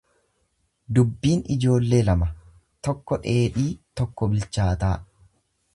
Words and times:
Dubbiin 0.99 1.43
ijoollee 1.57 2.01
lama, 2.07 2.31
tokko 2.89 3.21
dheedhii 3.27 3.69
tokko 4.01 4.33
bilchaataa. 4.35 4.95